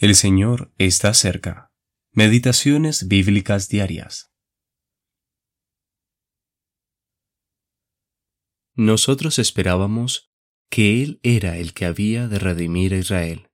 [0.00, 1.74] El Señor está cerca.
[2.12, 4.32] Meditaciones bíblicas diarias.
[8.74, 10.32] Nosotros esperábamos
[10.70, 13.50] que Él era el que había de redimir a Israel.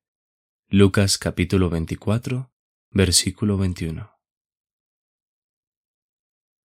[0.68, 2.54] Lucas capítulo 24,
[2.90, 4.08] versículo 21.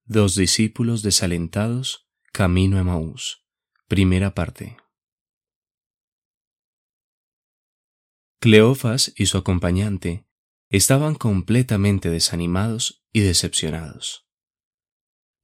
[0.03, 3.47] Dos discípulos desalentados, camino a Maús.
[3.87, 4.77] Primera parte.
[8.43, 10.25] Cleofas y su acompañante
[10.71, 14.25] estaban completamente desanimados y decepcionados.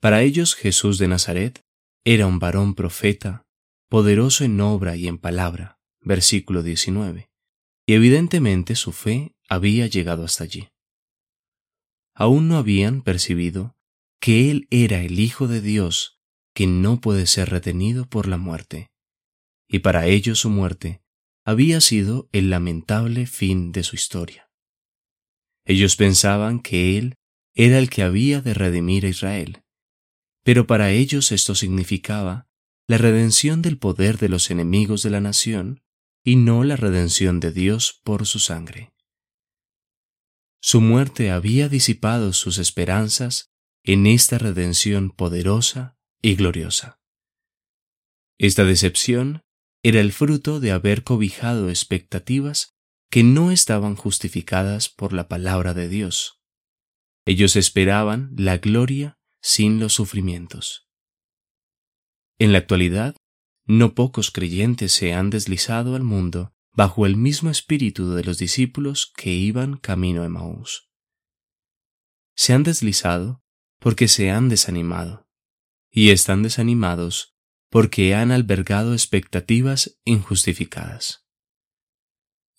[0.01, 1.63] Para ellos Jesús de Nazaret
[2.03, 3.45] era un varón profeta,
[3.87, 7.29] poderoso en obra y en palabra, versículo 19,
[7.85, 10.69] y evidentemente su fe había llegado hasta allí.
[12.15, 13.77] Aún no habían percibido
[14.19, 16.19] que Él era el Hijo de Dios
[16.55, 18.89] que no puede ser retenido por la muerte,
[19.67, 21.03] y para ellos su muerte
[21.47, 24.51] había sido el lamentable fin de su historia.
[25.63, 27.15] Ellos pensaban que Él
[27.55, 29.63] era el que había de redimir a Israel,
[30.43, 32.49] pero para ellos esto significaba
[32.85, 35.83] la redención del poder de los enemigos de la nación
[36.21, 38.93] y no la redención de Dios por su sangre.
[40.61, 43.53] Su muerte había disipado sus esperanzas
[43.85, 46.99] en esta redención poderosa y gloriosa.
[48.37, 49.46] Esta decepción
[49.87, 52.75] era el fruto de haber cobijado expectativas
[53.09, 56.41] que no estaban justificadas por la palabra de Dios.
[57.25, 60.89] Ellos esperaban la gloria sin los sufrimientos.
[62.37, 63.15] En la actualidad,
[63.65, 69.13] no pocos creyentes se han deslizado al mundo bajo el mismo espíritu de los discípulos
[69.15, 70.89] que iban camino a Maús.
[72.35, 73.41] Se han deslizado
[73.79, 75.29] porque se han desanimado,
[75.89, 77.36] y están desanimados
[77.69, 81.25] porque han albergado expectativas injustificadas.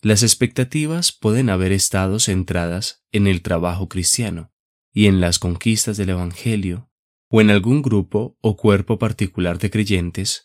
[0.01, 4.53] Las expectativas pueden haber estado centradas en el trabajo cristiano
[4.93, 6.89] y en las conquistas del Evangelio,
[7.29, 10.43] o en algún grupo o cuerpo particular de creyentes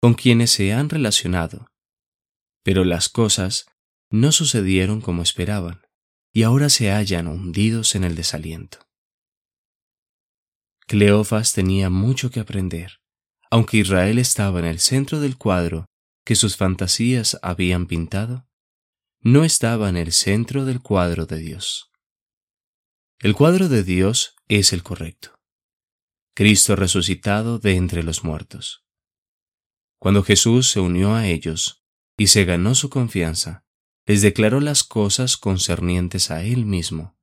[0.00, 1.70] con quienes se han relacionado.
[2.62, 3.66] Pero las cosas
[4.10, 5.82] no sucedieron como esperaban,
[6.32, 8.78] y ahora se hallan hundidos en el desaliento.
[10.86, 13.00] Cleofas tenía mucho que aprender
[13.50, 15.86] aunque Israel estaba en el centro del cuadro
[16.24, 18.48] que sus fantasías habían pintado,
[19.20, 21.90] no estaba en el centro del cuadro de Dios.
[23.18, 25.38] El cuadro de Dios es el correcto.
[26.34, 28.84] Cristo resucitado de entre los muertos.
[29.98, 31.84] Cuando Jesús se unió a ellos
[32.16, 33.64] y se ganó su confianza,
[34.04, 37.16] les declaró las cosas concernientes a Él mismo,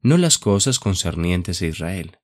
[0.00, 2.18] no las cosas concernientes a Israel.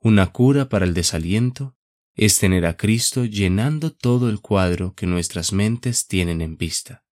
[0.00, 1.76] Una cura para el desaliento
[2.14, 7.04] es tener a Cristo llenando todo el cuadro que nuestras mentes tienen en vista.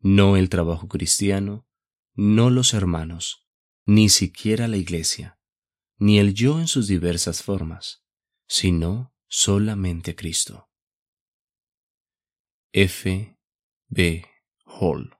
[0.00, 1.66] No el trabajo cristiano,
[2.14, 3.46] no los hermanos,
[3.86, 5.38] ni siquiera la iglesia,
[5.98, 8.04] ni el yo en sus diversas formas,
[8.46, 10.68] sino solamente Cristo.
[12.72, 13.38] F.
[13.88, 14.26] B.
[14.64, 15.16] Hall